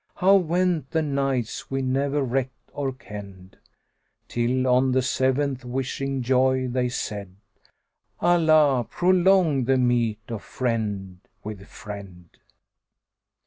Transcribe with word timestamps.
* 0.13 0.15
How 0.15 0.33
went 0.35 0.89
the 0.89 1.03
nights 1.03 1.69
we 1.69 1.83
never 1.83 2.23
reckt 2.23 2.71
or 2.73 2.91
kenned; 2.91 3.55
Till, 4.27 4.65
on 4.65 4.93
the 4.93 5.03
seventh 5.03 5.63
wishing 5.63 6.23
joy 6.23 6.67
they 6.67 6.89
said, 6.89 7.35
* 7.75 8.19
'Allah 8.19 8.87
prolong 8.89 9.65
the 9.65 9.77
meet 9.77 10.21
of 10.31 10.41
friend 10.41 11.19
with 11.43 11.67
friend!'" 11.67 12.35